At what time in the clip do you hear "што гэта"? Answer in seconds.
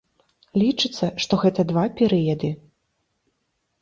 1.25-1.67